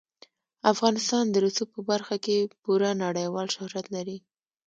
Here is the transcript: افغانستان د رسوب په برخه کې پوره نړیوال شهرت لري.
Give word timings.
افغانستان 0.73 1.25
د 1.29 1.35
رسوب 1.45 1.69
په 1.75 1.81
برخه 1.91 2.15
کې 2.25 2.37
پوره 2.63 2.89
نړیوال 3.05 3.47
شهرت 3.55 3.85
لري. 3.95 4.17